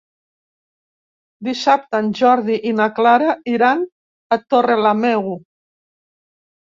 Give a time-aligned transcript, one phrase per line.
[1.49, 3.83] Dissabte en Jordi i na Clara iran
[4.37, 5.29] a Torrelameu.